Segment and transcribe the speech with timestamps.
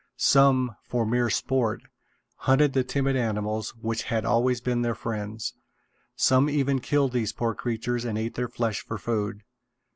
[0.17, 1.83] Some, for mere sport,
[2.37, 5.53] hunted the timid animals which had always been their friends.
[6.15, 9.43] Some even killed these poor creatures and ate their flesh for food.